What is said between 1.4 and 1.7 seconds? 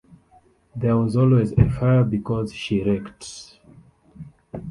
a